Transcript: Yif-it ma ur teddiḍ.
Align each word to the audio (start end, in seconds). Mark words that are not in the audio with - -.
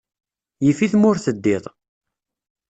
Yif-it 0.65 0.93
ma 0.97 1.05
ur 1.09 1.17
teddiḍ. 1.19 1.63